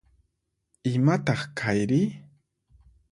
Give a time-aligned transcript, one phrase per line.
[0.91, 2.03] Imataq kayri?